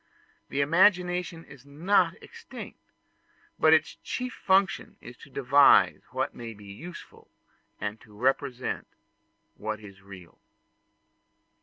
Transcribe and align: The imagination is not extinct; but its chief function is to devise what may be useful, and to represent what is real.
The 0.49 0.61
imagination 0.61 1.45
is 1.45 1.63
not 1.63 2.15
extinct; 2.23 2.79
but 3.59 3.71
its 3.71 3.97
chief 4.01 4.33
function 4.33 4.97
is 4.99 5.15
to 5.17 5.29
devise 5.29 6.01
what 6.09 6.33
may 6.33 6.55
be 6.55 6.65
useful, 6.65 7.27
and 7.79 8.01
to 8.01 8.17
represent 8.17 8.87
what 9.57 9.79
is 9.79 10.01
real. 10.01 10.39